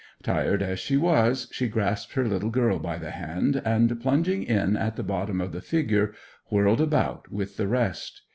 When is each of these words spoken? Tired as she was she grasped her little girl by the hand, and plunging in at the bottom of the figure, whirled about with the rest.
Tired 0.23 0.63
as 0.63 0.79
she 0.79 0.97
was 0.97 1.47
she 1.51 1.67
grasped 1.67 2.13
her 2.13 2.27
little 2.27 2.49
girl 2.49 2.79
by 2.79 2.97
the 2.97 3.11
hand, 3.11 3.61
and 3.63 4.01
plunging 4.01 4.41
in 4.41 4.75
at 4.75 4.95
the 4.95 5.03
bottom 5.03 5.39
of 5.39 5.51
the 5.51 5.61
figure, 5.61 6.15
whirled 6.49 6.81
about 6.81 7.31
with 7.31 7.55
the 7.55 7.67
rest. 7.67 8.23